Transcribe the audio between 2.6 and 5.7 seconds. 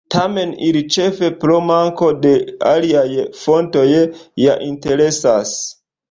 aliaj fontoj, ja interesas.